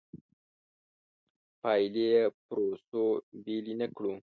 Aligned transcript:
پایلې 1.61 2.07
پروسو 2.45 3.03
بېلې 3.43 3.73
نه 3.81 3.87
کړو. 3.95 4.13